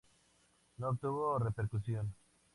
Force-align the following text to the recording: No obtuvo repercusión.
No 0.77 0.89
obtuvo 0.89 1.37
repercusión. 1.37 2.15